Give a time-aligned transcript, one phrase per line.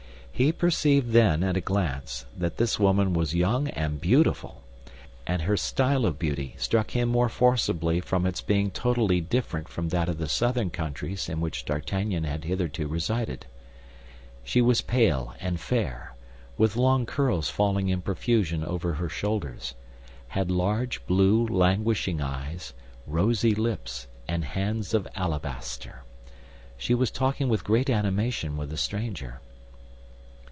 [0.33, 4.63] He perceived then, at a glance, that this woman was young and beautiful;
[5.27, 9.89] and her style of beauty struck him more forcibly from its being totally different from
[9.89, 13.45] that of the southern countries in which D'Artagnan had hitherto resided.
[14.43, 16.15] She was pale and fair,
[16.57, 19.75] with long curls falling in profusion over her shoulders,
[20.29, 22.73] had large, blue, languishing eyes,
[23.05, 26.01] rosy lips, and hands of alabaster.
[26.77, 29.39] She was talking with great animation with the stranger.